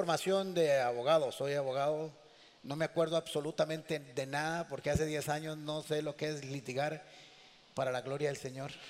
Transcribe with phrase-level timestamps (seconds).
[0.00, 2.10] formación de abogado, soy abogado,
[2.62, 6.42] no me acuerdo absolutamente de nada porque hace 10 años no sé lo que es
[6.42, 7.04] litigar
[7.74, 8.72] para la gloria del Señor.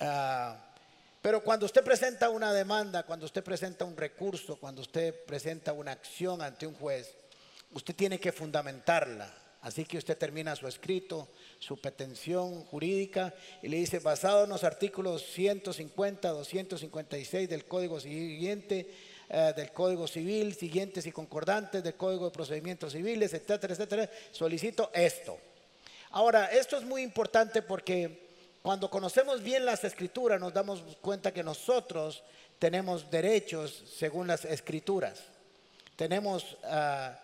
[0.00, 0.56] Ah,
[1.20, 5.90] pero cuando usted presenta una demanda, cuando usted presenta un recurso, cuando usted presenta una
[5.90, 7.16] acción ante un juez,
[7.72, 9.28] usted tiene que fundamentarla.
[9.60, 14.62] Así que usted termina su escrito, su pretensión jurídica y le dice, basado en los
[14.62, 18.88] artículos 150, 256 del Código siguiente,
[19.30, 24.90] eh, del Código Civil, siguientes y concordantes del Código de Procedimientos Civiles, etcétera, etcétera, solicito
[24.94, 25.38] esto.
[26.10, 28.28] Ahora, esto es muy importante porque
[28.62, 32.22] cuando conocemos bien las escrituras nos damos cuenta que nosotros
[32.58, 35.20] tenemos derechos según las escrituras.
[35.96, 37.18] Tenemos ah,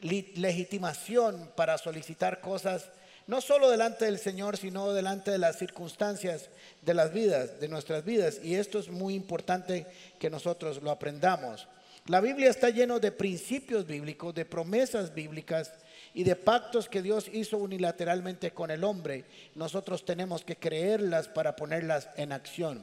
[0.00, 2.88] legitimación para solicitar cosas
[3.30, 6.50] no solo delante del Señor, sino delante de las circunstancias
[6.82, 8.40] de las vidas, de nuestras vidas.
[8.42, 9.86] Y esto es muy importante
[10.18, 11.68] que nosotros lo aprendamos.
[12.06, 15.72] La Biblia está lleno de principios bíblicos, de promesas bíblicas
[16.12, 19.24] y de pactos que Dios hizo unilateralmente con el hombre.
[19.54, 22.82] Nosotros tenemos que creerlas para ponerlas en acción.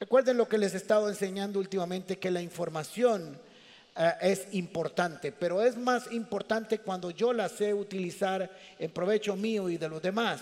[0.00, 3.38] Recuerden lo que les he estado enseñando últimamente, que la información
[4.20, 9.76] es importante, pero es más importante cuando yo la sé utilizar en provecho mío y
[9.76, 10.40] de los demás.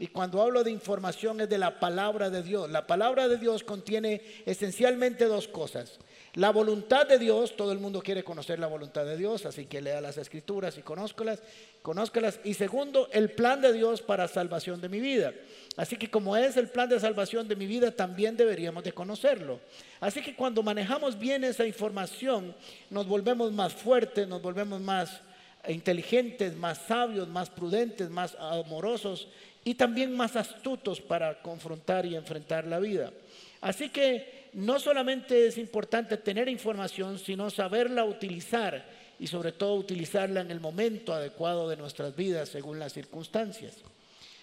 [0.00, 2.70] Y cuando hablo de información es de la palabra de Dios.
[2.70, 5.98] La palabra de Dios contiene esencialmente dos cosas.
[6.32, 9.82] La voluntad de Dios, todo el mundo quiere conocer la voluntad de Dios, así que
[9.82, 11.42] lea las escrituras y conózcalas,
[11.82, 12.40] conózcalas.
[12.44, 15.34] Y segundo, el plan de Dios para salvación de mi vida.
[15.76, 19.60] Así que como es el plan de salvación de mi vida, también deberíamos de conocerlo.
[20.00, 22.56] Así que cuando manejamos bien esa información,
[22.88, 25.20] nos volvemos más fuertes, nos volvemos más
[25.68, 29.28] inteligentes, más sabios, más prudentes, más amorosos
[29.64, 33.12] y también más astutos para confrontar y enfrentar la vida.
[33.60, 38.84] Así que no solamente es importante tener información, sino saberla utilizar
[39.18, 43.76] y sobre todo utilizarla en el momento adecuado de nuestras vidas según las circunstancias.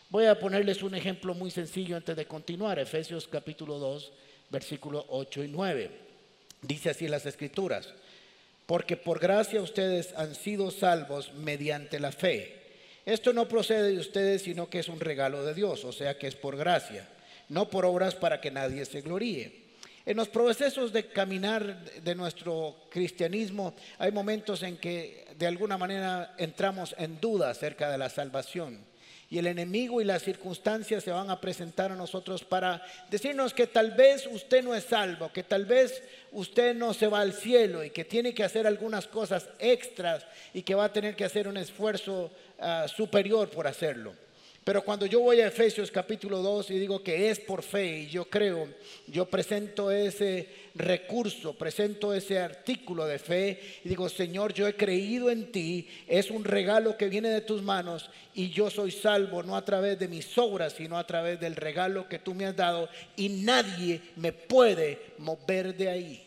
[0.09, 2.79] Voy a ponerles un ejemplo muy sencillo antes de continuar.
[2.79, 4.11] Efesios capítulo 2,
[4.49, 5.91] versículos 8 y 9.
[6.61, 7.89] Dice así las escrituras,
[8.65, 12.66] porque por gracia ustedes han sido salvos mediante la fe.
[13.07, 16.27] Esto no procede de ustedes, sino que es un regalo de Dios, o sea que
[16.27, 17.07] es por gracia,
[17.47, 19.63] no por obras para que nadie se gloríe.
[20.05, 26.35] En los procesos de caminar de nuestro cristianismo hay momentos en que de alguna manera
[26.37, 28.85] entramos en duda acerca de la salvación.
[29.29, 33.67] Y el enemigo y las circunstancias se van a presentar a nosotros para decirnos que
[33.67, 36.01] tal vez usted no es salvo, que tal vez
[36.31, 40.61] usted no se va al cielo y que tiene que hacer algunas cosas extras y
[40.61, 44.13] que va a tener que hacer un esfuerzo ah, superior por hacerlo.
[44.67, 48.07] Pero cuando yo voy a Efesios capítulo 2 y digo que es por fe y
[48.07, 48.67] yo creo,
[49.07, 55.29] yo presento ese recurso, presento ese artículo de fe y digo, Señor, yo he creído
[55.29, 59.55] en ti, es un regalo que viene de tus manos y yo soy salvo no
[59.55, 62.89] a través de mis obras, sino a través del regalo que tú me has dado
[63.15, 66.26] y nadie me puede mover de ahí.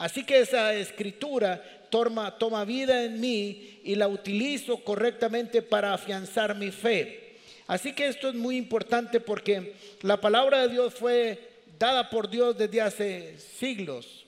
[0.00, 6.70] Así que esa escritura toma, vida en mí y la utilizo correctamente para afianzar mi
[6.70, 7.36] fe.
[7.66, 11.38] Así que esto es muy importante porque la palabra de Dios fue
[11.78, 14.24] dada por Dios desde hace siglos.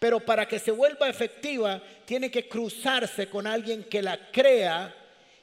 [0.00, 4.92] Pero para que se vuelva efectiva, tiene que cruzarse con alguien que la crea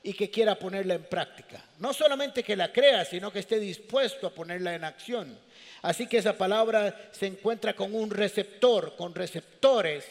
[0.04, 1.64] y que quiera ponerla en práctica.
[1.80, 5.45] No solamente que la crea, sino que esté dispuesto a ponerla en acción.
[5.86, 10.04] Así que esa palabra se encuentra con un receptor, con receptores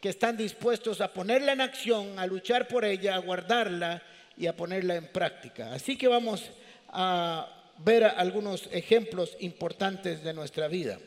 [0.00, 4.02] que están dispuestos a ponerla en acción, a luchar por ella, a guardarla
[4.38, 5.74] y a ponerla en práctica.
[5.74, 6.48] Así que vamos
[6.88, 7.46] a
[7.76, 10.98] ver algunos ejemplos importantes de nuestra vida.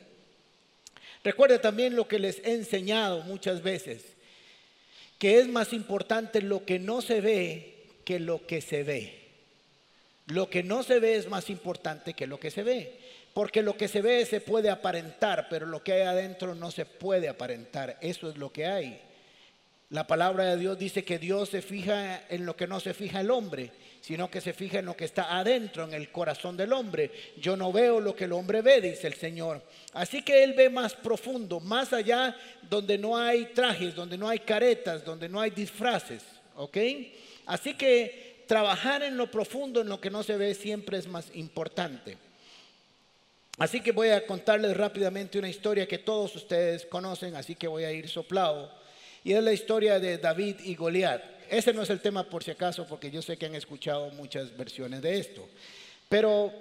[1.23, 4.03] Recuerda también lo que les he enseñado muchas veces,
[5.17, 9.17] que es más importante lo que no se ve que lo que se ve.
[10.27, 13.00] Lo que no se ve es más importante que lo que se ve,
[13.33, 16.85] porque lo que se ve se puede aparentar, pero lo que hay adentro no se
[16.85, 19.01] puede aparentar, eso es lo que hay.
[19.91, 23.19] La palabra de Dios dice que Dios se fija en lo que no se fija
[23.19, 26.71] el hombre, sino que se fija en lo que está adentro, en el corazón del
[26.71, 27.11] hombre.
[27.37, 29.61] Yo no veo lo que el hombre ve, dice el Señor.
[29.91, 32.35] Así que Él ve más profundo, más allá
[32.69, 36.23] donde no hay trajes, donde no hay caretas, donde no hay disfraces.
[36.55, 36.77] ¿Ok?
[37.45, 41.27] Así que trabajar en lo profundo, en lo que no se ve, siempre es más
[41.33, 42.17] importante.
[43.61, 47.83] Así que voy a contarles rápidamente una historia que todos ustedes conocen, así que voy
[47.83, 48.71] a ir soplado
[49.23, 51.21] y es la historia de David y Goliat.
[51.47, 54.57] Ese no es el tema por si acaso, porque yo sé que han escuchado muchas
[54.57, 55.47] versiones de esto.
[56.09, 56.51] Pero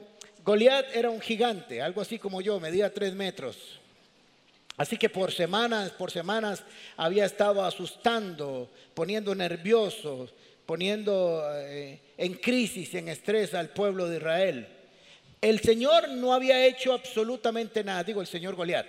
[0.45, 3.57] Goliat era un gigante, algo así como yo, medía tres metros.
[4.77, 6.63] Así que por semanas, por semanas
[6.99, 10.29] había estado asustando, poniendo nervioso,
[10.67, 14.69] poniendo eh, en crisis, en estrés al pueblo de Israel.
[15.41, 18.87] El Señor no había hecho absolutamente nada, digo el Señor Goliat.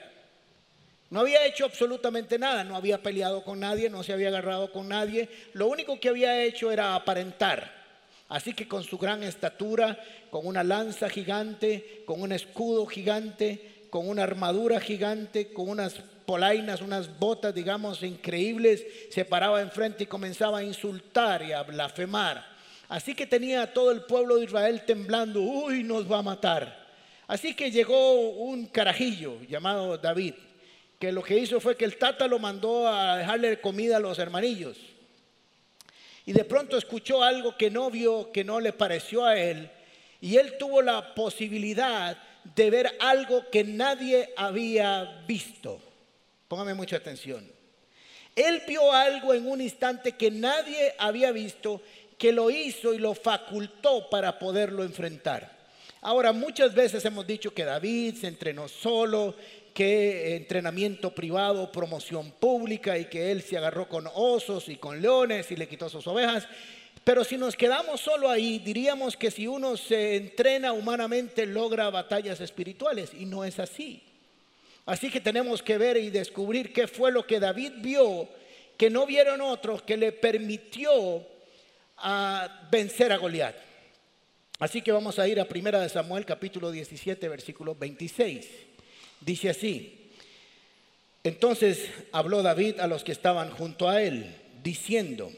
[1.10, 4.88] No había hecho absolutamente nada, no había peleado con nadie, no se había agarrado con
[4.88, 5.30] nadie.
[5.54, 7.82] Lo único que había hecho era aparentar.
[8.30, 9.98] Así que con su gran estatura,
[10.30, 15.96] con una lanza gigante, con un escudo gigante, con una armadura gigante, con unas
[16.26, 22.51] polainas, unas botas, digamos, increíbles, se paraba enfrente y comenzaba a insultar y a blasfemar.
[22.92, 26.90] Así que tenía todo el pueblo de Israel temblando, uy, nos va a matar.
[27.26, 30.34] Así que llegó un carajillo llamado David,
[31.00, 34.20] que lo que hizo fue que el tata lo mandó a dejarle comida a los
[34.20, 34.76] hermanillos.
[36.26, 39.72] Y de pronto escuchó algo que no vio, que no le pareció a él,
[40.20, 45.82] y él tuvo la posibilidad de ver algo que nadie había visto.
[46.50, 47.50] Póngame mucha atención.
[48.36, 51.82] Él vio algo en un instante que nadie había visto,
[52.22, 55.58] que lo hizo y lo facultó para poderlo enfrentar.
[56.02, 59.34] Ahora, muchas veces hemos dicho que David se entrenó solo,
[59.74, 65.50] que entrenamiento privado, promoción pública y que él se agarró con osos y con leones
[65.50, 66.48] y le quitó sus ovejas.
[67.04, 72.40] Pero si nos quedamos solo ahí, diríamos que si uno se entrena humanamente logra batallas
[72.40, 74.04] espirituales y no es así.
[74.86, 78.30] Así que tenemos que ver y descubrir qué fue lo que David vio
[78.78, 81.24] que no vieron otros que le permitió
[82.02, 83.56] a vencer a Goliat.
[84.60, 88.48] Así que vamos a ir a Primera de Samuel capítulo 17 versículo 26.
[89.22, 90.12] Dice así:
[91.24, 95.32] Entonces habló David a los que estaban junto a él, diciendo: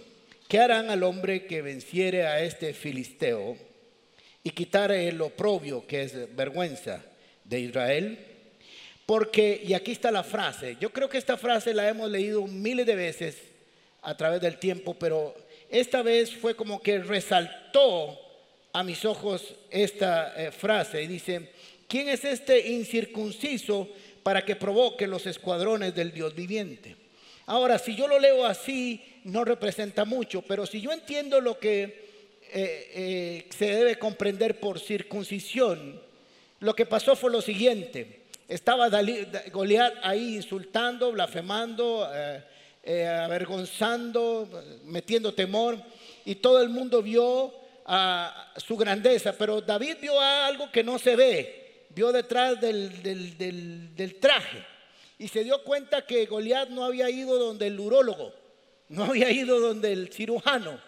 [0.47, 3.57] ¿Qué harán al hombre que venciere a este filisteo
[4.43, 7.03] y quitare el oprobio, que es vergüenza
[7.45, 8.19] de Israel?
[9.05, 12.85] Porque, y aquí está la frase, yo creo que esta frase la hemos leído miles
[12.85, 13.37] de veces
[14.01, 15.35] a través del tiempo, pero
[15.73, 18.19] esta vez fue como que resaltó
[18.73, 21.49] a mis ojos esta eh, frase y dice,
[21.87, 23.89] ¿quién es este incircunciso
[24.21, 26.95] para que provoque los escuadrones del Dios viviente?
[27.47, 31.81] Ahora, si yo lo leo así, no representa mucho, pero si yo entiendo lo que
[31.81, 35.99] eh, eh, se debe comprender por circuncisión,
[36.59, 38.19] lo que pasó fue lo siguiente.
[38.47, 38.89] Estaba
[39.51, 42.07] Goliat ahí insultando, blasfemando,
[42.85, 44.47] avergonzando,
[44.83, 45.77] metiendo temor,
[46.25, 47.53] y todo el mundo vio
[47.85, 54.65] a su grandeza, pero David vio algo que no se ve, vio detrás del traje
[55.17, 58.33] y se dio cuenta que Goliat no había ido donde el urólogo,
[58.89, 60.79] no había ido donde el cirujano,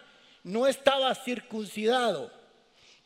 [0.42, 2.30] no estaba circuncidado.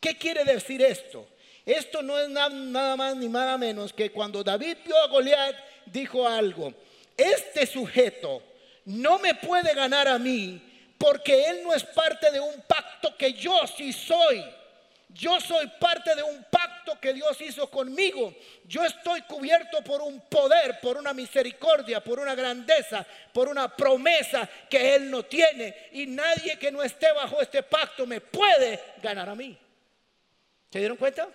[0.01, 1.27] ¿Qué quiere decir esto?
[1.65, 5.57] Esto no es nada más ni nada menos que cuando David vio a Goliat,
[5.87, 6.73] dijo algo,
[7.17, 8.43] este sujeto
[8.91, 10.61] no me puede ganar a mí
[10.99, 14.45] porque él no es parte de un pacto que yo sí soy.
[15.09, 18.35] Yo soy parte de un pacto que Dios hizo conmigo.
[18.65, 24.49] Yo estoy cubierto por un poder, por una misericordia, por una grandeza, por una promesa
[24.69, 25.89] que Él no tiene.
[25.93, 29.59] Y nadie que no esté bajo este pacto me puede ganar a mí.
[30.71, 31.29] ¿Se dieron cuenta?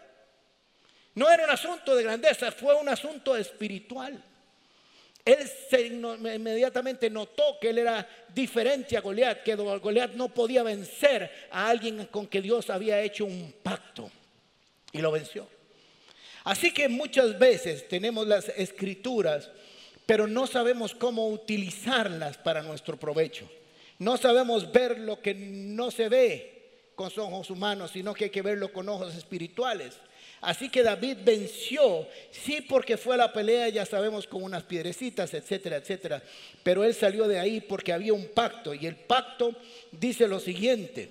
[1.16, 4.24] No era un asunto de grandeza, fue un asunto espiritual.
[5.26, 5.40] Él
[6.36, 12.06] inmediatamente notó que él era diferente a Goliat, que Goliat no podía vencer a alguien
[12.06, 14.12] con que Dios había hecho un pacto
[14.92, 15.48] y lo venció.
[16.44, 19.50] Así que muchas veces tenemos las escrituras,
[20.06, 23.50] pero no sabemos cómo utilizarlas para nuestro provecho.
[23.98, 28.44] No sabemos ver lo que no se ve con ojos humanos, sino que hay que
[28.44, 29.96] verlo con ojos espirituales.
[30.46, 35.34] Así que David venció, sí porque fue a la pelea, ya sabemos, con unas piedrecitas,
[35.34, 36.22] etcétera, etcétera.
[36.62, 38.76] Pero él salió de ahí porque había un pacto.
[38.76, 39.56] Y el pacto
[39.92, 41.10] dice lo siguiente,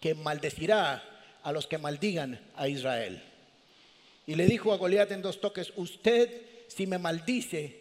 [0.00, 1.02] que maldecirá
[1.42, 3.20] a los que maldigan a Israel.
[4.28, 6.30] Y le dijo a Goliat en dos toques, usted
[6.68, 7.80] si me maldice,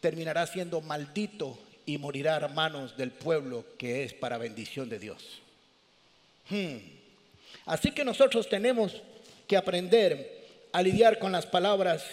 [0.00, 5.40] terminará siendo maldito y morirá a manos del pueblo que es para bendición de Dios.
[6.48, 6.78] Hmm.
[7.66, 9.00] Así que nosotros tenemos
[9.50, 12.04] que aprender a lidiar con las palabras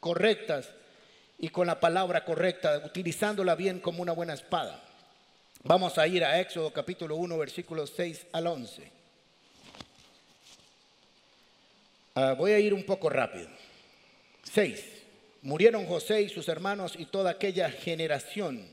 [0.00, 0.68] correctas
[1.38, 4.82] y con la palabra correcta, utilizándola bien como una buena espada.
[5.62, 8.92] Vamos a ir a Éxodo capítulo 1, versículos 6 al 11.
[12.16, 13.48] Ah, voy a ir un poco rápido.
[14.52, 14.84] 6.
[15.40, 18.68] Murieron José y sus hermanos y toda aquella generación.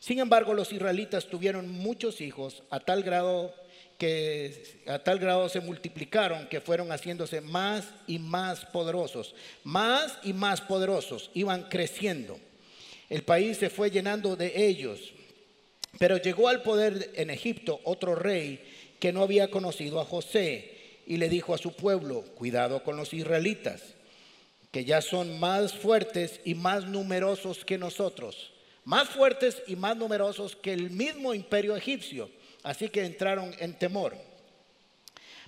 [0.00, 3.54] Sin embargo, los israelitas tuvieron muchos hijos a tal grado
[4.02, 9.32] que a tal grado se multiplicaron que fueron haciéndose más y más poderosos,
[9.62, 12.36] más y más poderosos, iban creciendo.
[13.08, 15.12] el país se fue llenando de ellos.
[16.00, 18.60] Pero llegó al poder en Egipto otro rey
[18.98, 20.72] que no había conocido a José
[21.06, 23.94] y le dijo a su pueblo, cuidado con los israelitas,
[24.72, 28.52] que ya son más fuertes y más numerosos que nosotros,
[28.84, 32.28] más fuertes y más numerosos que el mismo imperio egipcio.
[32.62, 34.16] Así que entraron en temor.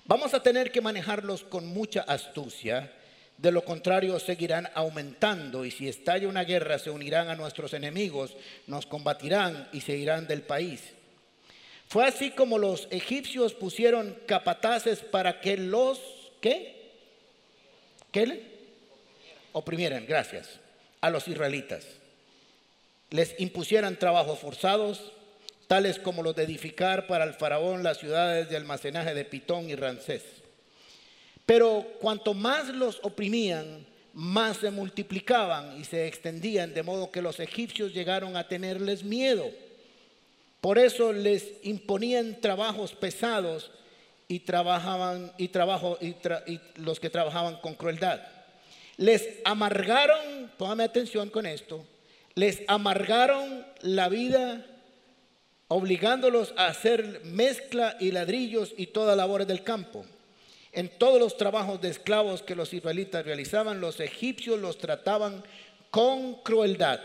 [0.05, 2.91] Vamos a tener que manejarlos con mucha astucia
[3.37, 8.35] de lo contrario, seguirán aumentando y si estalla una guerra, se unirán a nuestros enemigos,
[8.65, 10.81] nos combatirán y se irán del país.
[11.87, 15.99] Fue así como los egipcios pusieron capataces para que los,
[16.41, 16.91] ¿qué?
[18.11, 18.55] ¿Qué?
[19.51, 20.59] Oprimieran, gracias,
[21.01, 21.85] a los israelitas.
[23.09, 25.11] Les impusieran trabajos forzados,
[25.67, 29.75] tales como los de edificar para el faraón las ciudades de almacenaje de Pitón y
[29.75, 30.23] Ramsés
[31.45, 37.39] pero cuanto más los oprimían, más se multiplicaban y se extendían, de modo que los
[37.39, 39.49] egipcios llegaron a tenerles miedo.
[40.61, 43.71] Por eso les imponían trabajos pesados
[44.27, 46.15] y trabajaban y, trabajo, y,
[46.77, 48.21] los que trabajaban con crueldad.
[48.97, 51.85] Les amargaron, póngame atención con esto,
[52.33, 54.65] les amargaron la vida
[55.67, 60.05] obligándolos a hacer mezcla y ladrillos y todas labores del campo.
[60.71, 65.43] En todos los trabajos de esclavos que los israelitas realizaban, los egipcios los trataban
[65.89, 66.99] con crueldad.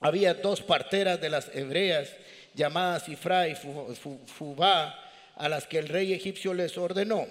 [0.00, 2.08] Había dos parteras de las hebreas
[2.54, 4.96] llamadas Sifra y Fubá,
[5.34, 7.26] a las que el rey egipcio les ordenó.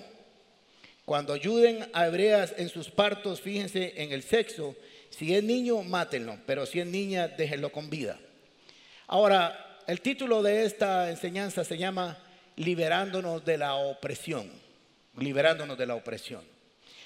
[1.06, 4.76] Cuando ayuden a hebreas en sus partos, fíjense en el sexo.
[5.10, 8.20] Si es niño, mátenlo, pero si es niña, déjenlo con vida.
[9.08, 12.18] Ahora, el título de esta enseñanza se llama
[12.56, 14.68] Liberándonos de la opresión
[15.18, 16.42] liberándonos de la opresión.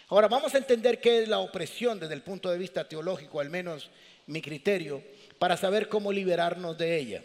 [0.09, 3.49] Ahora vamos a entender qué es la opresión desde el punto de vista teológico, al
[3.49, 3.89] menos
[4.27, 5.01] mi criterio,
[5.39, 7.23] para saber cómo liberarnos de ella.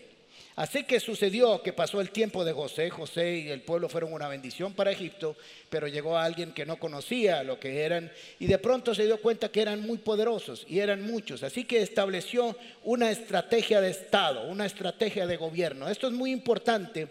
[0.56, 4.26] Así que sucedió que pasó el tiempo de José, José y el pueblo fueron una
[4.26, 5.36] bendición para Egipto,
[5.68, 9.50] pero llegó alguien que no conocía lo que eran y de pronto se dio cuenta
[9.50, 11.42] que eran muy poderosos y eran muchos.
[11.42, 15.90] Así que estableció una estrategia de Estado, una estrategia de gobierno.
[15.90, 17.08] Esto es muy importante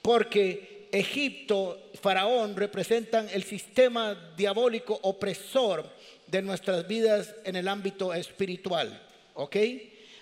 [0.00, 5.84] porque Egipto, Faraón representan el sistema diabólico opresor
[6.28, 9.02] de nuestras vidas en el ámbito espiritual.
[9.34, 9.56] ¿Ok?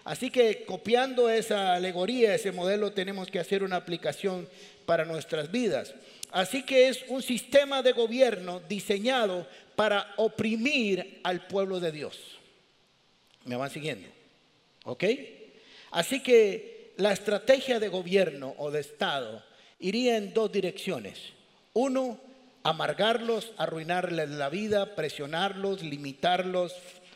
[0.04, 4.49] Así que copiando esa alegoría, ese modelo, tenemos que hacer una aplicación
[4.85, 5.94] para nuestras vidas.
[6.32, 12.18] Así que es un sistema de gobierno diseñado para oprimir al pueblo de Dios.
[13.44, 14.09] ¿Me van siguiendo?
[14.85, 15.04] ¿Ok?
[15.90, 19.42] Así que la estrategia de gobierno o de Estado
[19.78, 21.18] iría en dos direcciones.
[21.75, 22.18] Uno,
[22.62, 26.75] amargarlos, arruinarles la vida, presionarlos, limitarlos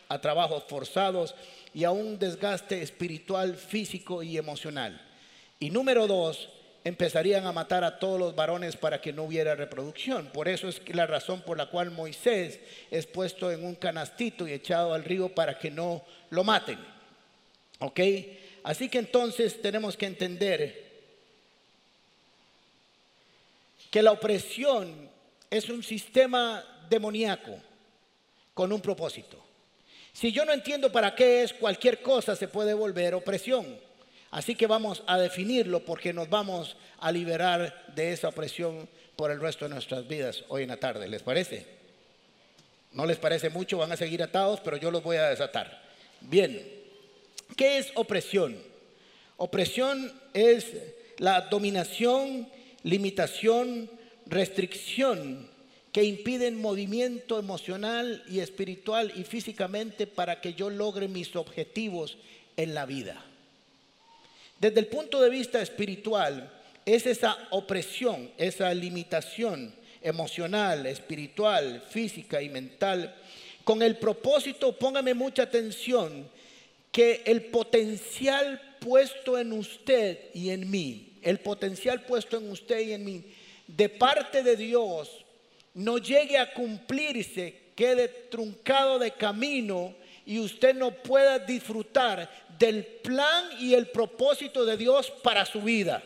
[0.08, 1.34] a trabajos forzados
[1.76, 4.98] y a un desgaste espiritual, físico y emocional.
[5.60, 6.48] Y número dos,
[6.84, 10.30] empezarían a matar a todos los varones para que no hubiera reproducción.
[10.32, 14.54] Por eso es la razón por la cual Moisés es puesto en un canastito y
[14.54, 16.78] echado al río para que no lo maten.
[17.80, 18.00] ¿Ok?
[18.62, 20.82] Así que entonces tenemos que entender
[23.90, 25.10] que la opresión
[25.50, 27.60] es un sistema demoníaco
[28.54, 29.45] con un propósito.
[30.16, 33.66] Si yo no entiendo para qué es, cualquier cosa se puede volver opresión.
[34.30, 39.38] Así que vamos a definirlo porque nos vamos a liberar de esa opresión por el
[39.38, 41.06] resto de nuestras vidas hoy en la tarde.
[41.06, 41.66] ¿Les parece?
[42.92, 45.82] No les parece mucho, van a seguir atados, pero yo los voy a desatar.
[46.22, 46.66] Bien,
[47.54, 48.56] ¿qué es opresión?
[49.36, 50.72] Opresión es
[51.18, 52.48] la dominación
[52.84, 53.90] limitación,
[54.24, 55.50] restricción
[55.96, 62.18] que impiden movimiento emocional y espiritual y físicamente para que yo logre mis objetivos
[62.58, 63.24] en la vida.
[64.60, 66.52] Desde el punto de vista espiritual,
[66.84, 73.14] es esa opresión, esa limitación emocional, espiritual, física y mental,
[73.64, 76.28] con el propósito, póngame mucha atención,
[76.92, 82.92] que el potencial puesto en usted y en mí el potencial puesto en usted y
[82.92, 83.24] en mí,
[83.66, 85.24] de parte de Dios,
[85.76, 92.28] no llegue a cumplirse, quede truncado de camino y usted no pueda disfrutar
[92.58, 96.02] del plan y el propósito de Dios para su vida.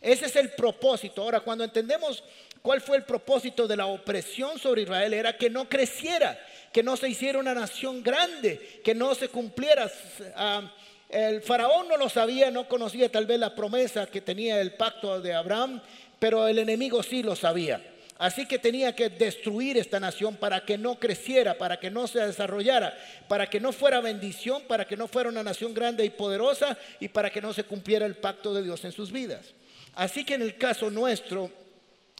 [0.00, 1.22] Ese es el propósito.
[1.22, 2.24] Ahora, cuando entendemos
[2.60, 6.36] cuál fue el propósito de la opresión sobre Israel, era que no creciera,
[6.72, 9.86] que no se hiciera una nación grande, que no se cumpliera.
[9.86, 10.66] Uh,
[11.08, 15.20] el faraón no lo sabía, no conocía tal vez la promesa que tenía el pacto
[15.20, 15.80] de Abraham,
[16.18, 17.93] pero el enemigo sí lo sabía.
[18.16, 22.20] Así que tenía que destruir esta nación para que no creciera, para que no se
[22.20, 22.96] desarrollara,
[23.28, 27.08] para que no fuera bendición, para que no fuera una nación grande y poderosa y
[27.08, 29.52] para que no se cumpliera el pacto de Dios en sus vidas.
[29.96, 31.50] Así que en el caso nuestro,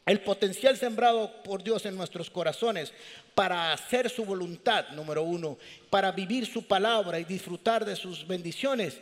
[0.05, 2.93] el potencial sembrado por Dios en nuestros corazones
[3.35, 5.59] para hacer su voluntad, número uno,
[5.91, 8.99] para vivir su palabra y disfrutar de sus bendiciones,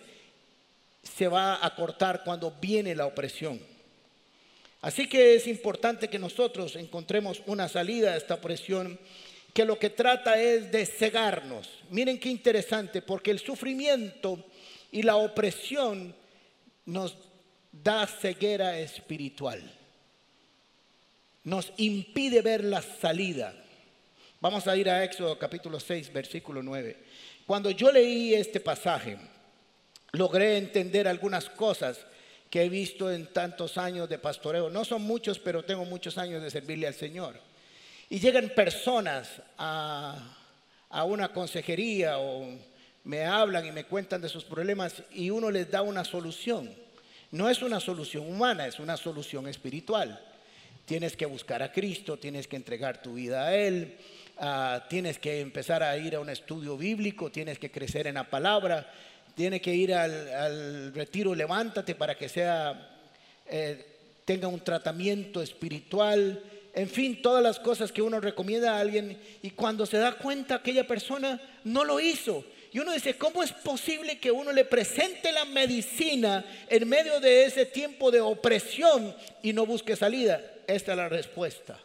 [1.02, 3.71] se va a cortar cuando viene la opresión.
[4.82, 8.98] Así que es importante que nosotros encontremos una salida a esta opresión
[9.54, 11.70] que lo que trata es de cegarnos.
[11.88, 14.44] Miren qué interesante, porque el sufrimiento
[14.90, 16.14] y la opresión
[16.84, 17.16] nos
[17.72, 19.62] da ceguera espiritual
[21.44, 23.54] nos impide ver la salida.
[24.40, 26.96] Vamos a ir a Éxodo capítulo 6, versículo 9.
[27.46, 29.18] Cuando yo leí este pasaje,
[30.12, 31.98] logré entender algunas cosas
[32.52, 34.68] que he visto en tantos años de pastoreo.
[34.68, 37.40] No son muchos, pero tengo muchos años de servirle al Señor.
[38.11, 40.37] Y llegan personas a,
[41.06, 42.47] una consejería o
[43.04, 46.71] me hablan y me cuentan de sus problemas y uno les da una solución.
[47.30, 50.21] No es una solución humana, es una solución espiritual.
[50.85, 53.97] Tienes que buscar a Cristo, tienes que entregar tu vida a Él,
[54.37, 58.28] ah, tienes que empezar a ir a un estudio bíblico, tienes que crecer en la
[58.28, 58.92] palabra,
[59.34, 62.98] tienes que ir al, retiro, levántate para que sea,
[63.46, 63.86] eh,
[64.24, 66.42] tenga un tratamiento espiritual,
[66.74, 70.56] en fin, todas las cosas que uno recomienda a alguien y cuando se da cuenta
[70.56, 72.44] aquella persona no lo hizo.
[72.72, 77.44] Y uno dice, ¿cómo es posible que uno le presente la medicina en medio de
[77.44, 80.40] ese tiempo de opresión y no busque salida?
[80.66, 81.78] esta es la respuesta,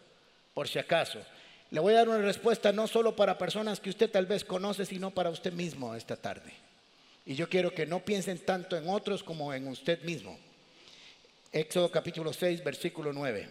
[0.54, 1.20] por si acaso.
[1.72, 4.86] Le voy a dar una respuesta no solo para personas que usted tal vez conoce,
[4.86, 6.54] sino para usted mismo esta tarde.
[7.28, 10.40] Y yo quiero que no piensen tanto en otros como en usted mismo.
[11.52, 13.50] Éxodo capítulo 6, versículo 9.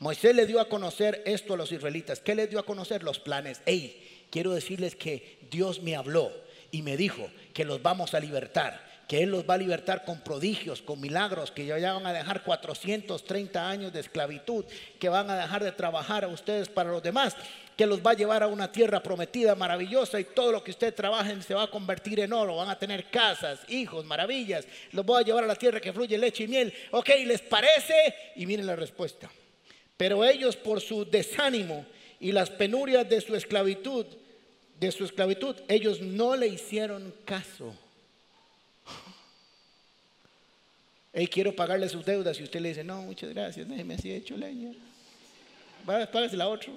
[0.00, 2.18] Moisés le dio a conocer esto a los israelitas.
[2.18, 3.04] ¿Qué les dio a conocer?
[3.04, 3.60] Los planes.
[3.66, 6.32] Hey, quiero decirles que Dios me habló
[6.72, 10.20] y me dijo que los vamos a libertar que Él los va a libertar con
[10.20, 14.64] prodigios, con milagros, que ya van a dejar 430 años de esclavitud,
[15.00, 17.34] que van a dejar de trabajar a ustedes para los demás,
[17.76, 20.94] que los va a llevar a una tierra prometida maravillosa y todo lo que ustedes
[20.94, 25.20] trabajen se va a convertir en oro, van a tener casas, hijos, maravillas, los voy
[25.20, 26.72] a llevar a la tierra que fluye leche y miel.
[26.92, 28.14] Ok, ¿les parece?
[28.36, 29.28] Y miren la respuesta.
[29.96, 31.84] Pero ellos por su desánimo
[32.20, 34.06] y las penurias de su esclavitud,
[34.78, 37.74] de su esclavitud, ellos no le hicieron caso.
[41.12, 44.36] Hey, quiero pagarle sus deudas y usted le dice, no, muchas gracias, déjeme así hecho
[44.36, 44.72] leña.
[45.84, 46.72] Págase la otra.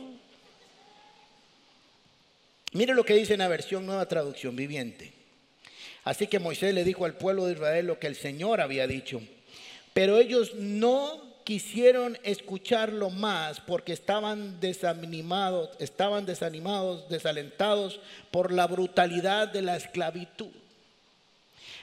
[2.72, 5.14] Mire lo que dice en la versión nueva traducción viviente.
[6.04, 9.22] Así que Moisés le dijo al pueblo de Israel lo que el Señor había dicho.
[9.94, 18.00] Pero ellos no quisieron escucharlo más porque estaban desanimados, estaban desanimados, desalentados
[18.32, 20.52] por la brutalidad de la esclavitud.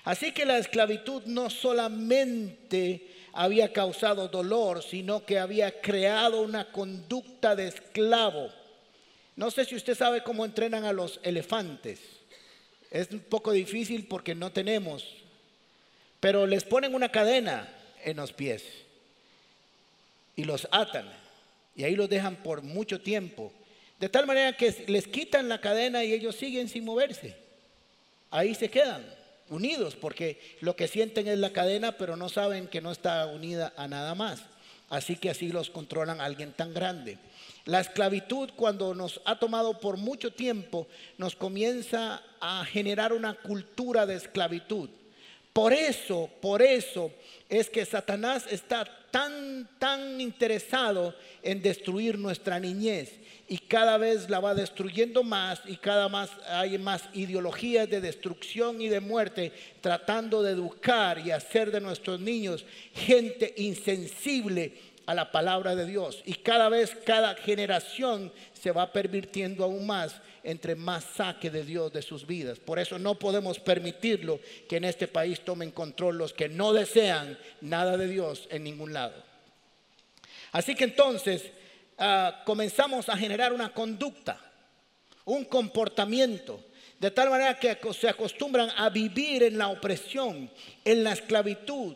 [0.05, 7.55] Así que la esclavitud no solamente había causado dolor, sino que había creado una conducta
[7.55, 8.51] de esclavo.
[9.37, 12.01] No sé si usted sabe cómo entrenan a los elefantes.
[12.91, 15.05] Es un poco difícil porque no tenemos.
[16.19, 17.69] Pero les ponen una cadena
[18.05, 18.65] en los pies
[20.37, 21.11] y los atan
[21.77, 23.53] y ahí los dejan por mucho tiempo.
[23.99, 27.37] De tal manera que les quitan la cadena y ellos siguen sin moverse.
[28.31, 29.20] Ahí se quedan
[29.51, 33.73] unidos, porque lo que sienten es la cadena, pero no saben que no está unida
[33.77, 34.41] a nada más.
[34.89, 37.19] Así que así los controlan alguien tan grande.
[37.65, 44.07] La esclavitud cuando nos ha tomado por mucho tiempo nos comienza a generar una cultura
[44.07, 44.89] de esclavitud.
[45.53, 47.13] Por eso, por eso
[47.49, 54.39] es que Satanás está tan, tan interesado en destruir nuestra niñez y cada vez la
[54.39, 60.43] va destruyendo más y cada más hay más ideologías de destrucción y de muerte tratando
[60.43, 64.73] de educar y hacer de nuestros niños gente insensible
[65.11, 70.15] a la palabra de Dios y cada vez cada generación se va pervirtiendo aún más
[70.43, 72.59] entre más saque de Dios de sus vidas.
[72.59, 77.39] Por eso no podemos permitirlo que en este país tomen control los que no desean
[77.61, 79.15] nada de Dios en ningún lado.
[80.53, 81.51] Así que entonces
[82.03, 84.41] Ah, comenzamos a generar una conducta,
[85.27, 86.65] un comportamiento,
[86.99, 90.51] de tal manera que se acostumbran a vivir en la opresión,
[90.83, 91.95] en la esclavitud.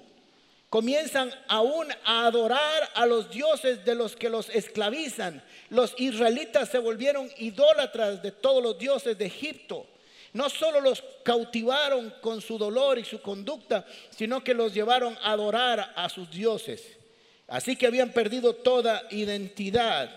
[0.75, 5.41] Comienzan aún a adorar a los dioses de los que los esclavizan.
[5.71, 9.87] Los israelitas se volvieron idólatras de todos los dioses de Egipto.
[10.33, 15.31] No solo los cautivaron con su dolor y su conducta, sino que los llevaron a
[15.31, 16.83] adorar a sus dioses.
[17.47, 20.11] Así que habían perdido toda identidad.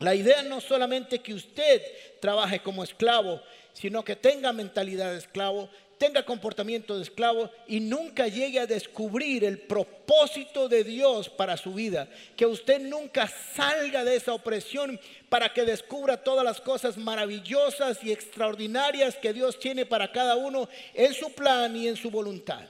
[0.00, 1.80] La idea no solamente que usted
[2.20, 3.40] trabaje como esclavo,
[3.72, 9.44] sino que tenga mentalidad de esclavo, tenga comportamiento de esclavo y nunca llegue a descubrir
[9.44, 12.08] el propósito de Dios para su vida.
[12.36, 18.12] Que usted nunca salga de esa opresión para que descubra todas las cosas maravillosas y
[18.12, 22.62] extraordinarias que Dios tiene para cada uno en su plan y en su voluntad.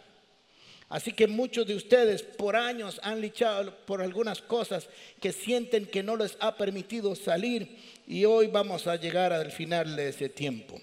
[0.92, 4.90] Así que muchos de ustedes por años han luchado por algunas cosas
[5.22, 9.96] que sienten que no les ha permitido salir y hoy vamos a llegar al final
[9.96, 10.78] de ese tiempo.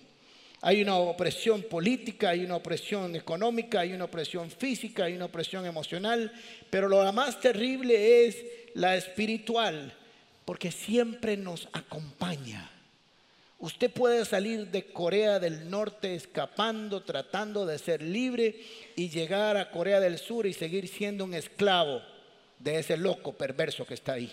[0.61, 5.65] Hay una opresión política, hay una opresión económica, hay una opresión física, hay una opresión
[5.65, 6.31] emocional,
[6.69, 9.93] pero lo más terrible es la espiritual,
[10.43, 12.69] porque siempre nos acompaña.
[13.59, 18.55] Usted puede salir de Corea del Norte escapando, tratando de ser libre
[18.95, 22.01] y llegar a Corea del Sur y seguir siendo un esclavo
[22.57, 24.31] de ese loco perverso que está ahí.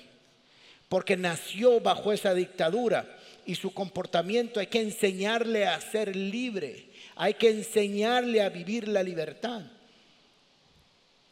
[0.88, 3.15] Porque nació bajo esa dictadura
[3.46, 9.02] y su comportamiento hay que enseñarle a ser libre, hay que enseñarle a vivir la
[9.02, 9.62] libertad.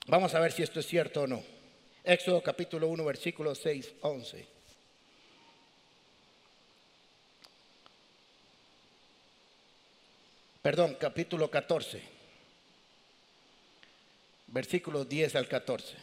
[0.07, 1.43] Vamos a ver si esto es cierto o no.
[2.05, 4.47] Éxodo capítulo 1, versículo 6, 11.
[10.63, 12.01] Perdón, capítulo 14,
[14.47, 15.95] versículo 10 al 14.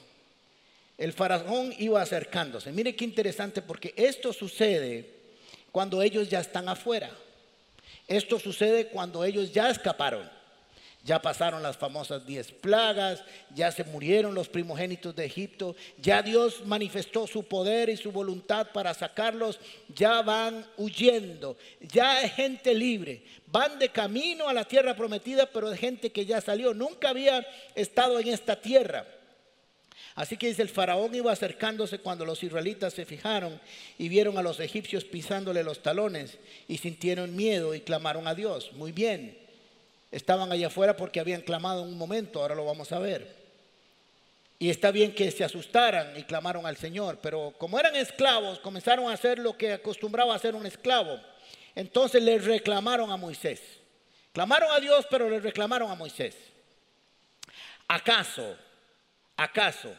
[0.97, 2.71] El faraón iba acercándose.
[2.71, 5.20] Mire qué interesante porque esto sucede
[5.71, 7.09] cuando ellos ya están afuera.
[8.07, 10.29] Esto sucede cuando ellos ya escaparon.
[11.03, 13.23] Ya pasaron las famosas diez plagas,
[13.55, 18.67] ya se murieron los primogénitos de Egipto, ya Dios manifestó su poder y su voluntad
[18.71, 24.95] para sacarlos, ya van huyendo, ya es gente libre, van de camino a la tierra
[24.95, 29.03] prometida, pero es gente que ya salió, nunca había estado en esta tierra.
[30.15, 33.59] Así que dice, el faraón iba acercándose cuando los israelitas se fijaron
[33.97, 36.37] y vieron a los egipcios pisándole los talones
[36.67, 38.73] y sintieron miedo y clamaron a Dios.
[38.73, 39.37] Muy bien,
[40.11, 43.41] estaban allá afuera porque habían clamado en un momento, ahora lo vamos a ver.
[44.59, 49.09] Y está bien que se asustaran y clamaron al Señor, pero como eran esclavos, comenzaron
[49.09, 51.19] a hacer lo que acostumbraba a hacer un esclavo.
[51.73, 53.59] Entonces les reclamaron a Moisés.
[54.33, 56.35] Clamaron a Dios, pero le reclamaron a Moisés.
[57.87, 58.55] ¿Acaso
[59.41, 59.91] ¿Acaso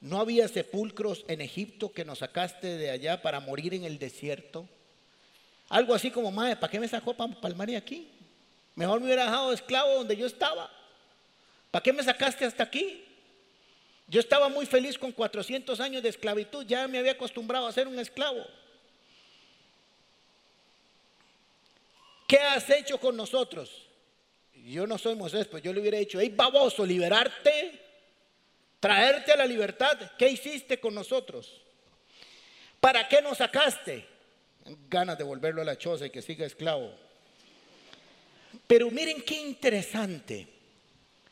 [0.00, 4.68] no había sepulcros en Egipto que nos sacaste de allá para morir en el desierto?
[5.68, 8.08] Algo así como, madre, ¿para qué me sacó para palmar aquí?
[8.76, 10.70] Mejor me hubiera dejado esclavo donde yo estaba.
[11.72, 13.04] ¿Para qué me sacaste hasta aquí?
[14.06, 17.88] Yo estaba muy feliz con 400 años de esclavitud, ya me había acostumbrado a ser
[17.88, 18.46] un esclavo.
[22.28, 23.88] ¿Qué has hecho con nosotros?
[24.54, 27.83] Yo no soy Moisés, pues yo le hubiera dicho, hey baboso, liberarte
[28.84, 29.98] traerte a la libertad.
[30.18, 31.58] ¿Qué hiciste con nosotros?
[32.80, 34.04] ¿Para qué nos sacaste?
[34.90, 36.92] Ganas de volverlo a la choza y que siga esclavo.
[38.66, 40.46] Pero miren qué interesante,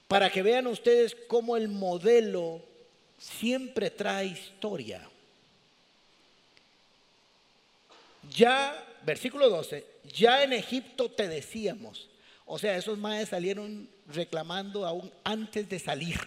[0.09, 2.63] para que vean ustedes cómo el modelo
[3.19, 5.07] siempre trae historia.
[8.35, 12.09] Ya, versículo 12, ya en Egipto te decíamos,
[12.47, 16.19] o sea, esos maes salieron reclamando aún antes de salir.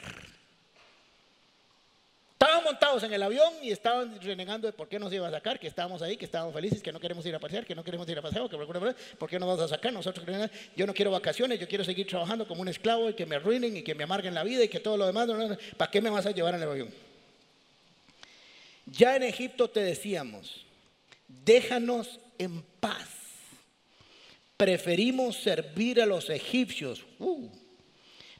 [2.86, 6.04] En el avión y estaban renegando de por qué nos iba a sacar, que estábamos
[6.04, 8.21] ahí, que estábamos felices, que no queremos ir a pasear, que no queremos ir a
[8.21, 8.58] pasear, que
[9.17, 10.26] por qué nos vas a sacar nosotros.
[10.78, 13.76] Yo no quiero vacaciones, yo quiero seguir trabajando como un esclavo y que me arruinen
[13.76, 15.28] y que me amarguen la vida y que todo lo demás.
[15.76, 16.93] ¿Para qué me vas a llevar en el avión?
[18.86, 20.63] Ya en Egipto te decíamos,
[21.28, 23.10] déjanos en paz.
[24.58, 27.04] Preferimos servir a los egipcios.
[27.19, 27.50] Uh,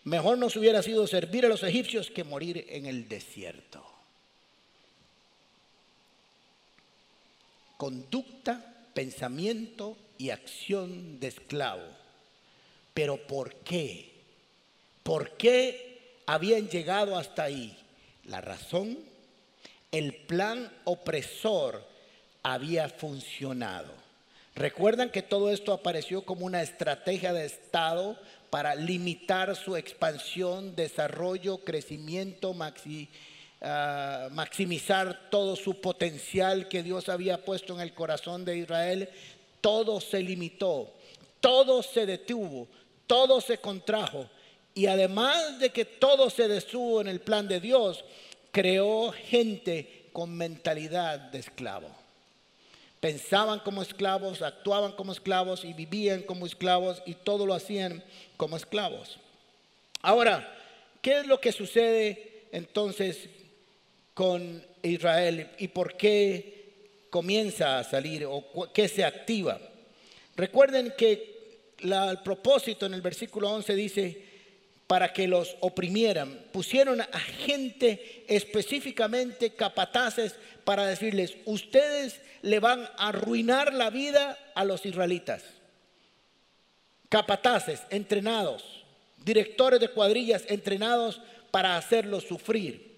[0.04, 3.85] mejor nos hubiera sido servir a los egipcios que morir en el desierto.
[7.78, 11.84] Conducta, pensamiento y acción de esclavo.
[12.94, 14.12] Pero ¿por qué?
[15.04, 17.78] ¿Por qué habían llegado hasta ahí?
[18.26, 18.98] La razón,
[19.92, 21.86] el plan opresor
[22.44, 23.94] había funcionado.
[24.56, 28.18] Recuerdan que todo esto apareció como una estrategia de Estado
[28.50, 33.10] para limitar su expansión, desarrollo, crecimiento, maxi,
[34.32, 39.10] maximizar todo su potencial que Dios había puesto en el corazón de Israel,
[39.62, 40.94] todo se limitó,
[41.40, 42.68] todo se detuvo,
[43.08, 44.30] todo se contrajo.
[44.74, 48.04] Y además de que todo se detuvo en el plan de Dios,
[48.52, 51.90] creó gente con mentalidad de esclavo.
[53.00, 58.04] Pensaban como esclavos, actuaban como esclavos y vivían como esclavos y todo lo hacían
[58.38, 59.18] como esclavos.
[60.02, 60.56] Ahora,
[61.02, 63.30] ¿qué es lo que sucede entonces
[64.16, 69.60] con Israel y por qué comienza a salir o qué se activa.
[70.36, 71.36] Recuerden que
[71.80, 74.26] el propósito en el versículo 11 dice,
[74.88, 76.46] para que los oprimieran.
[76.52, 84.64] Pusieron a gente específicamente capataces para decirles, ustedes le van a arruinar la vida a
[84.64, 85.44] los israelitas.
[87.10, 88.86] Capataces, entrenados,
[89.24, 92.95] directores de cuadrillas entrenados para hacerlos sufrir.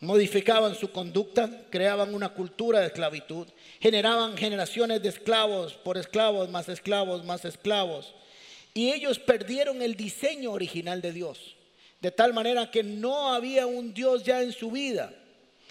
[0.00, 3.46] Modificaban su conducta, creaban una cultura de esclavitud,
[3.80, 8.14] generaban generaciones de esclavos por esclavos, más esclavos, más esclavos
[8.76, 11.56] y ellos perdieron el diseño original de Dios.
[12.02, 15.14] De tal manera que no había un Dios ya en su vida.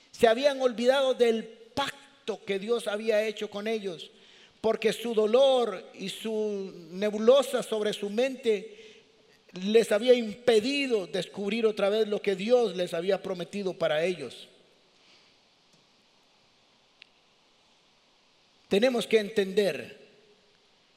[0.10, 4.10] Se habían olvidado del pacto que Dios había hecho con ellos.
[4.60, 8.85] Porque su dolor y su nebulosa sobre su mente
[9.64, 14.48] les había impedido descubrir otra vez lo que Dios les había prometido para ellos.
[18.68, 20.06] Tenemos que entender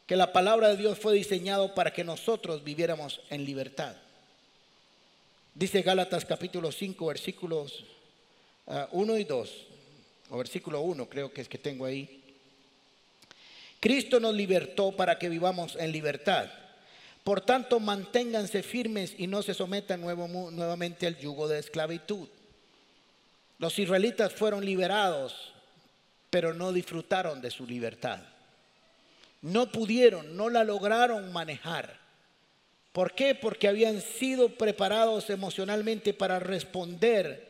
[0.06, 3.94] que la palabra de Dios fue diseñado para que nosotros viviéramos en libertad.
[5.54, 7.84] Dice Gálatas capítulo 5, versículos
[8.90, 9.66] 1 ah, y 2,
[10.30, 12.22] o versículo 1 creo que es que tengo ahí.
[13.80, 16.50] Cristo nos libertó para que vivamos en libertad.
[17.28, 22.26] Por tanto, manténganse firmes y no se sometan nuevamente al yugo de esclavitud.
[23.58, 25.52] Los israelitas fueron liberados,
[26.30, 28.20] pero no disfrutaron de su libertad.
[29.42, 31.98] No pudieron, no la lograron manejar.
[32.92, 33.34] ¿Por qué?
[33.34, 37.46] Porque habían sido preparados emocionalmente para responder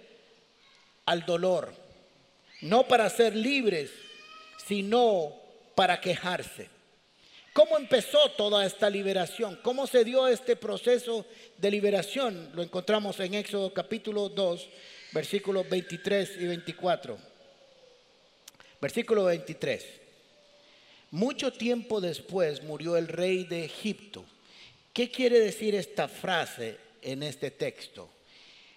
[1.05, 1.73] al dolor.
[2.63, 3.93] No para ser libres,
[4.67, 5.35] sino
[5.77, 6.78] para quejarse.
[7.59, 9.59] ¿Cómo empezó toda esta liberación?
[9.65, 12.51] ¿Cómo se dio este proceso de liberación?
[12.55, 14.69] Lo encontramos en Éxodo capítulo 2,
[15.11, 17.19] versículos 23 y 24.
[18.81, 19.85] Versículo 23.
[21.11, 24.25] Mucho tiempo después murió el rey de Egipto.
[24.93, 28.09] ¿Qué quiere decir esta frase en este texto?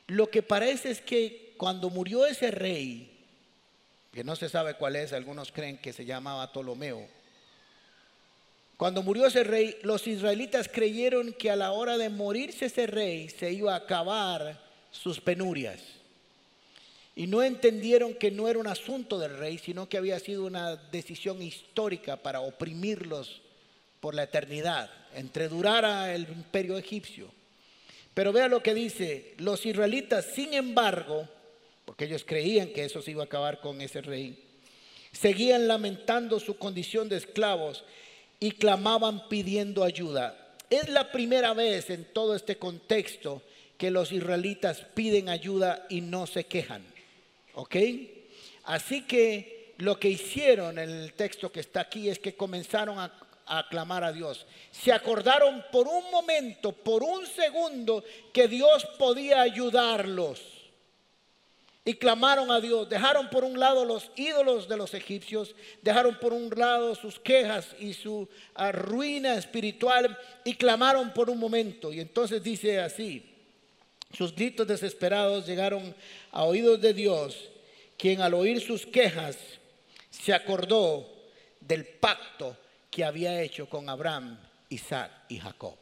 [0.07, 3.11] Lo que parece es que cuando murió ese rey,
[4.11, 7.20] que no se sabe cuál es, algunos creen que se llamaba Ptolomeo,
[8.81, 13.29] cuando murió ese rey, los israelitas creyeron que a la hora de morirse ese rey
[13.29, 15.79] se iba a acabar sus penurias.
[17.15, 20.77] Y no entendieron que no era un asunto del rey, sino que había sido una
[20.77, 23.43] decisión histórica para oprimirlos
[23.99, 27.31] por la eternidad, entre durara el imperio egipcio.
[28.15, 31.29] Pero vea lo que dice, los israelitas, sin embargo,
[31.85, 34.43] porque ellos creían que eso se iba a acabar con ese rey,
[35.11, 37.83] seguían lamentando su condición de esclavos
[38.41, 40.35] y clamaban pidiendo ayuda.
[40.69, 43.43] Es la primera vez en todo este contexto
[43.77, 46.83] que los israelitas piden ayuda y no se quejan.
[47.53, 47.75] ¿Ok?
[48.63, 53.13] Así que lo que hicieron en el texto que está aquí es que comenzaron a,
[53.45, 54.47] a clamar a Dios.
[54.71, 60.41] Se acordaron por un momento, por un segundo, que Dios podía ayudarlos.
[61.83, 62.87] Y clamaron a Dios.
[62.89, 67.75] Dejaron por un lado los ídolos de los egipcios, dejaron por un lado sus quejas
[67.79, 71.91] y su ah, ruina espiritual y clamaron por un momento.
[71.91, 73.25] Y entonces dice así,
[74.15, 75.95] sus gritos desesperados llegaron
[76.31, 77.49] a oídos de Dios,
[77.97, 79.37] quien al oír sus quejas
[80.09, 81.09] se acordó
[81.59, 82.57] del pacto
[82.91, 84.37] que había hecho con Abraham,
[84.69, 85.75] Isaac y Jacob.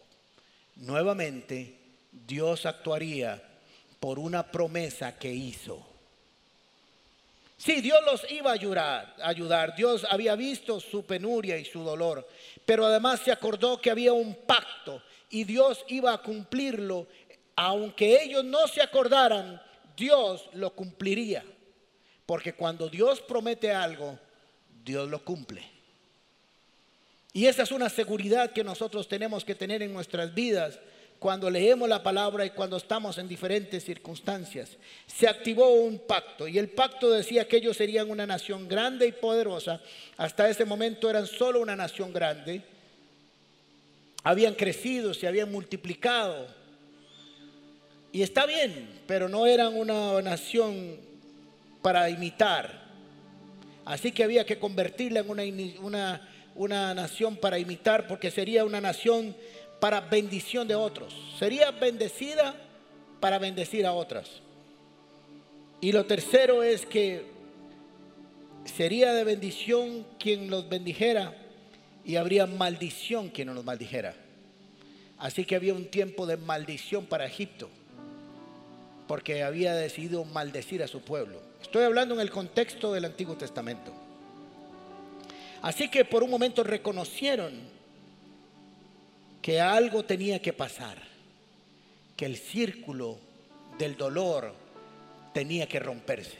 [0.75, 1.75] Nuevamente,
[2.11, 3.41] Dios actuaría
[3.99, 5.88] por una promesa que hizo.
[7.59, 9.75] Sí, Dios los iba a ayudar, ayudar.
[9.75, 12.27] Dios había visto su penuria y su dolor,
[12.65, 17.05] pero además se acordó que había un pacto y Dios iba a cumplirlo
[17.61, 19.61] aunque ellos no se acordaran,
[19.97, 21.43] Dios lo cumpliría.
[22.25, 24.17] Porque cuando Dios promete algo,
[24.85, 25.61] Dios lo cumple.
[27.33, 30.79] Y esa es una seguridad que nosotros tenemos que tener en nuestras vidas
[31.19, 34.77] cuando leemos la palabra y cuando estamos en diferentes circunstancias.
[35.05, 39.11] Se activó un pacto y el pacto decía que ellos serían una nación grande y
[39.11, 39.81] poderosa.
[40.17, 42.61] Hasta ese momento eran solo una nación grande.
[44.23, 46.47] Habían crecido, se habían multiplicado,
[48.11, 50.97] y está bien, pero no eran una nación
[51.81, 52.87] para imitar.
[53.85, 55.43] Así que había que convertirla en una,
[55.81, 59.35] una, una nación para imitar porque sería una nación
[59.79, 61.13] para bendición de otros.
[61.37, 62.55] Sería bendecida
[63.19, 64.29] para bendecir a otras.
[65.81, 67.25] Y lo tercero es que
[68.65, 71.35] sería de bendición quien los bendijera
[72.03, 74.15] y habría maldición quien no los maldijera.
[75.17, 77.69] Así que había un tiempo de maldición para Egipto
[79.07, 81.41] porque había decidido maldecir a su pueblo.
[81.61, 83.91] Estoy hablando en el contexto del Antiguo Testamento.
[85.61, 87.53] Así que por un momento reconocieron
[89.41, 90.97] que algo tenía que pasar,
[92.15, 93.17] que el círculo
[93.77, 94.53] del dolor
[95.33, 96.37] tenía que romperse,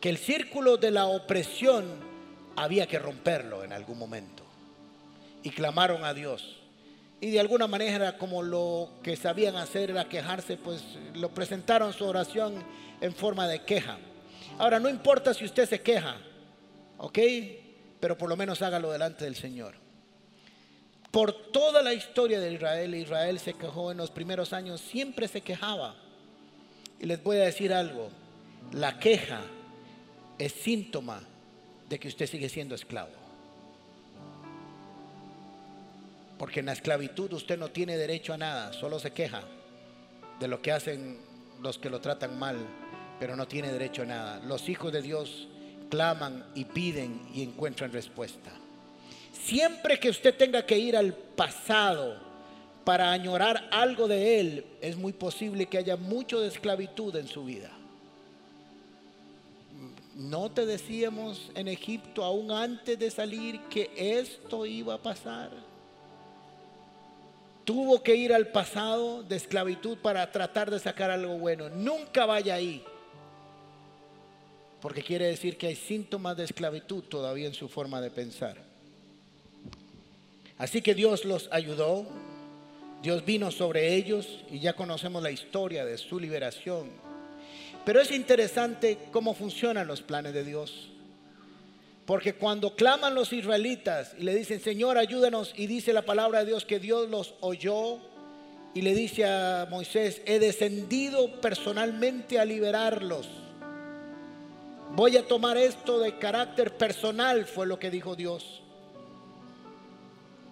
[0.00, 1.84] que el círculo de la opresión
[2.56, 4.44] había que romperlo en algún momento.
[5.42, 6.56] Y clamaron a Dios.
[7.20, 10.82] Y de alguna manera, como lo que sabían hacer era quejarse, pues
[11.14, 12.62] lo presentaron su oración
[13.00, 13.98] en forma de queja.
[14.58, 16.16] Ahora, no importa si usted se queja,
[16.98, 17.18] ¿ok?
[18.00, 19.87] Pero por lo menos hágalo delante del Señor.
[21.10, 25.40] Por toda la historia de Israel, Israel se quejó en los primeros años, siempre se
[25.40, 25.94] quejaba.
[27.00, 28.10] Y les voy a decir algo,
[28.72, 29.40] la queja
[30.38, 31.22] es síntoma
[31.88, 33.10] de que usted sigue siendo esclavo.
[36.38, 39.42] Porque en la esclavitud usted no tiene derecho a nada, solo se queja
[40.38, 41.18] de lo que hacen
[41.60, 42.56] los que lo tratan mal,
[43.18, 44.40] pero no tiene derecho a nada.
[44.40, 45.48] Los hijos de Dios
[45.90, 48.52] claman y piden y encuentran respuesta.
[49.44, 52.16] Siempre que usted tenga que ir al pasado
[52.84, 57.44] para añorar algo de él, es muy posible que haya mucho de esclavitud en su
[57.44, 57.70] vida.
[60.14, 65.50] ¿No te decíamos en Egipto aún antes de salir que esto iba a pasar?
[67.64, 71.68] Tuvo que ir al pasado de esclavitud para tratar de sacar algo bueno.
[71.68, 72.82] Nunca vaya ahí.
[74.80, 78.67] Porque quiere decir que hay síntomas de esclavitud todavía en su forma de pensar.
[80.58, 82.06] Así que Dios los ayudó,
[83.02, 86.90] Dios vino sobre ellos y ya conocemos la historia de su liberación.
[87.84, 90.88] Pero es interesante cómo funcionan los planes de Dios.
[92.04, 96.46] Porque cuando claman los israelitas y le dicen, Señor, ayúdanos, y dice la palabra de
[96.46, 97.98] Dios que Dios los oyó
[98.74, 103.28] y le dice a Moisés, he descendido personalmente a liberarlos.
[104.94, 108.62] Voy a tomar esto de carácter personal, fue lo que dijo Dios.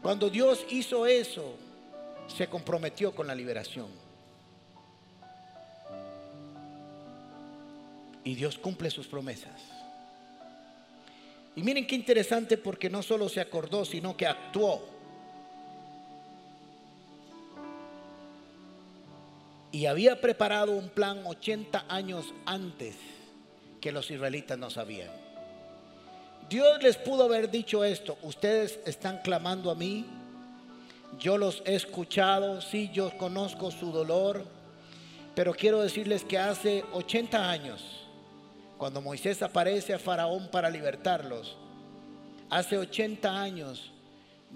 [0.06, 1.56] Cuando Dios hizo eso,
[2.28, 3.88] se comprometió con la liberación.
[8.22, 9.60] Y Dios cumple sus promesas.
[11.56, 14.80] Y miren qué interesante porque no solo se acordó, sino que actuó.
[19.72, 22.94] Y había preparado un plan 80 años antes
[23.80, 25.25] que los israelitas no sabían.
[26.48, 30.06] Dios les pudo haber dicho esto, ustedes están clamando a mí,
[31.18, 34.44] yo los he escuchado, sí, yo conozco su dolor,
[35.34, 38.06] pero quiero decirles que hace 80 años,
[38.78, 41.56] cuando Moisés aparece a Faraón para libertarlos,
[42.48, 43.90] hace 80 años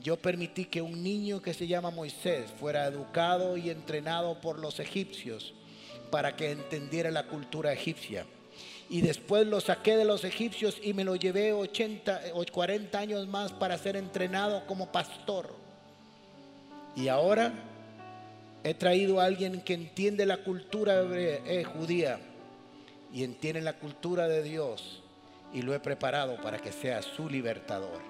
[0.01, 4.79] yo permití que un niño que se llama Moisés fuera educado y entrenado por los
[4.79, 5.55] egipcios
[6.13, 8.25] para que entendiera la cultura egipcia
[8.91, 13.29] y después lo saqué de los egipcios y me lo llevé 80 o 40 años
[13.29, 15.55] más para ser entrenado como pastor.
[16.97, 17.53] Y ahora
[18.65, 22.19] he traído a alguien que entiende la cultura eh, judía
[23.15, 25.05] y entiende la cultura de Dios
[25.55, 28.03] y lo he preparado para que sea su libertador.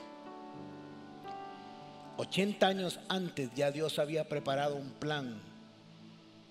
[2.16, 5.43] 80 años antes ya Dios había preparado un plan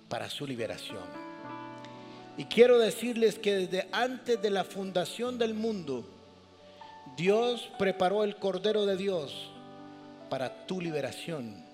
[0.08, 1.29] para su liberación.
[2.39, 6.06] Y quiero decirles que desde antes de la fundación del mundo,
[7.17, 9.52] Dios preparó el Cordero de Dios
[10.30, 11.65] para tu liberación.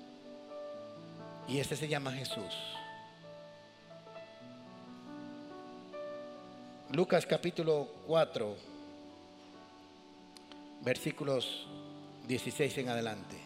[1.48, 2.52] Y ese se llama Jesús.
[6.94, 8.56] Lucas capítulo 4,
[10.82, 11.68] versículos
[12.28, 13.45] 16 en adelante.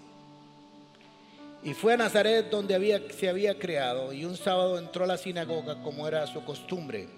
[1.61, 5.81] Y fue a Nazaret donde se había creado y un sábado entró a la sinagoga
[5.83, 7.09] como era su costumbre.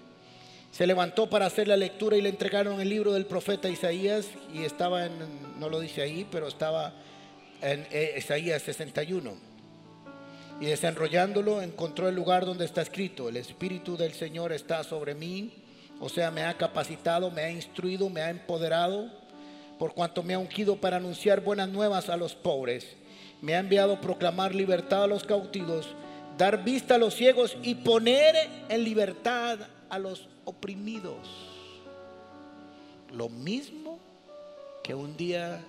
[0.72, 4.64] Se levantó para hacer la lectura y le entregaron el libro del profeta Isaías y
[4.64, 5.12] estaba en,
[5.60, 6.92] no lo dice ahí, pero estaba
[7.60, 9.32] en eh, Isaías 61.
[10.60, 15.52] Y desenrollándolo encontró el lugar donde está escrito, el Espíritu del Señor está sobre mí,
[16.00, 19.08] o sea, me ha capacitado, me ha instruido, me ha empoderado,
[19.78, 22.96] por cuanto me ha ungido para anunciar buenas nuevas a los pobres
[23.42, 25.88] me ha enviado a proclamar libertad a los cautivos,
[26.38, 28.34] dar vista a los ciegos y poner
[28.68, 29.58] en libertad
[29.90, 31.28] a los oprimidos.
[33.12, 33.98] Lo mismo
[34.82, 35.60] que un día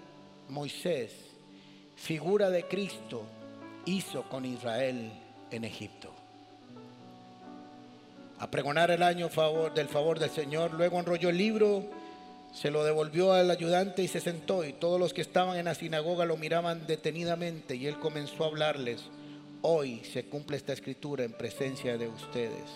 [0.49, 1.11] Moisés,
[1.95, 3.24] figura de Cristo,
[3.86, 5.11] hizo con Israel
[5.49, 6.11] en Egipto.
[8.39, 9.30] A pregonar el año
[9.74, 11.84] del favor del Señor, luego enrolló el libro
[12.54, 15.76] se lo devolvió al ayudante y se sentó y todos los que estaban en la
[15.76, 19.01] sinagoga lo miraban detenidamente y él comenzó a hablarles,
[19.62, 22.70] hoy se cumple esta escritura en presencia de ustedes.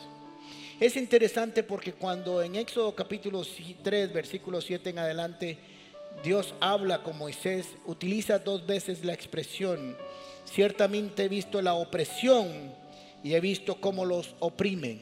[0.80, 3.43] Es interesante porque cuando en Éxodo capítulo
[3.84, 5.57] 3, versículo 7 en adelante,
[6.23, 9.95] Dios habla con Moisés, utiliza dos veces la expresión,
[10.45, 12.73] ciertamente he visto la opresión
[13.23, 15.01] y he visto cómo los oprimen.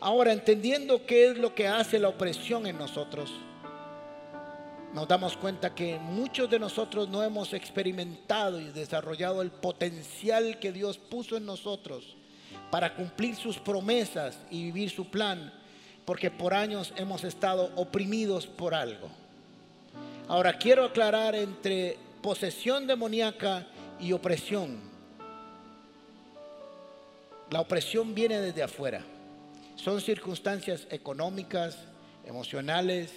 [0.00, 3.30] Ahora, entendiendo qué es lo que hace la opresión en nosotros,
[4.94, 10.72] nos damos cuenta que muchos de nosotros no hemos experimentado y desarrollado el potencial que
[10.72, 12.16] Dios puso en nosotros
[12.70, 15.52] para cumplir sus promesas y vivir su plan,
[16.04, 19.08] porque por años hemos estado oprimidos por algo.
[20.26, 23.66] Ahora quiero aclarar entre posesión demoníaca
[24.00, 24.80] y opresión.
[27.50, 29.04] La opresión viene desde afuera.
[29.76, 31.78] Son circunstancias económicas,
[32.24, 33.10] emocionales,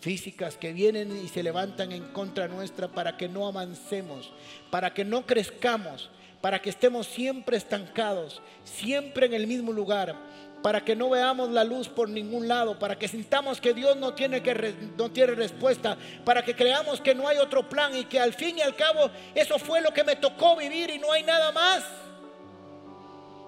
[0.00, 4.32] físicas que vienen y se levantan en contra nuestra para que no avancemos,
[4.70, 10.14] para que no crezcamos, para que estemos siempre estancados, siempre en el mismo lugar,
[10.62, 14.14] para que no veamos la luz por ningún lado, para que sintamos que Dios no
[14.14, 18.20] tiene, que no tiene respuesta, para que creamos que no hay otro plan y que
[18.20, 21.22] al fin y al cabo eso fue lo que me tocó vivir y no hay
[21.22, 21.84] nada más.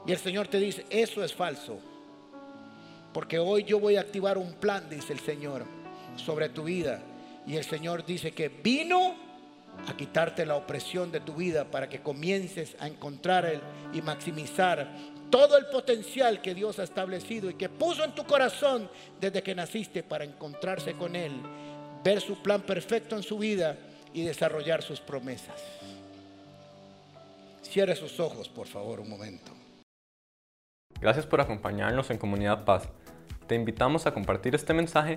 [0.06, 1.78] Y el Señor te dice, eso es falso,
[3.12, 5.64] porque hoy yo voy a activar un plan, dice el Señor,
[6.16, 7.00] sobre tu vida.
[7.46, 9.14] Y el Señor dice que vino
[9.86, 13.60] a quitarte la opresión de tu vida para que comiences a encontrar
[13.92, 14.88] y maximizar
[15.30, 18.90] todo el potencial que Dios ha establecido y que puso en tu corazón
[19.20, 21.32] desde que naciste para encontrarse con Él,
[22.04, 23.76] ver su plan perfecto en su vida
[24.12, 25.62] y desarrollar sus promesas.
[27.62, 29.52] Cierre sus ojos, por favor, un momento.
[31.00, 32.88] Gracias por acompañarnos en Comunidad Paz.
[33.46, 35.16] Te invitamos a compartir este mensaje